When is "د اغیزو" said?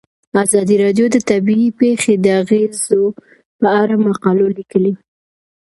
2.19-3.01